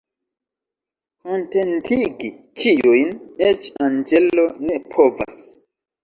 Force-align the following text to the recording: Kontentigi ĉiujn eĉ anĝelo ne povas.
Kontentigi 1.25 2.29
ĉiujn 2.61 3.11
eĉ 3.49 3.67
anĝelo 3.89 4.47
ne 4.71 4.79
povas. 4.95 5.43